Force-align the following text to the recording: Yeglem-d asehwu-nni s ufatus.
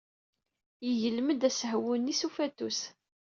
Yeglem-d 0.87 1.41
asehwu-nni 1.49 2.15
s 2.19 2.21
ufatus. 2.27 2.79